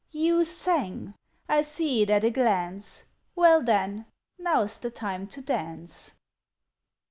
[0.09, 1.13] "You sang?
[1.47, 3.03] I see it at a glance.
[3.35, 4.07] Well, then,
[4.39, 6.13] now's the time to dance."